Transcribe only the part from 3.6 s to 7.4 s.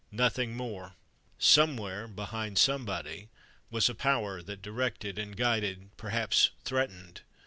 was a Power that directed and guided—perhaps threatened.